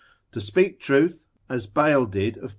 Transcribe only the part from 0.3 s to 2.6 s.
To speak truth, as Bale did of P.